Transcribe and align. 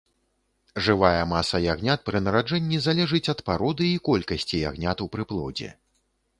Жывая 0.85 1.19
маса 1.33 1.57
ягнят 1.73 2.07
пры 2.07 2.23
нараджэнні 2.29 2.81
залежыць 2.87 3.23
ад 3.35 3.45
пароды 3.51 3.93
і 3.93 4.03
колькасці 4.11 4.67
ягнят 4.73 4.97
у 5.09 5.13
прыплодзе. 5.17 5.73